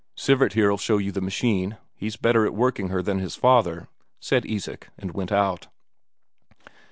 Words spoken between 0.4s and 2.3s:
here'll show you the machine; he's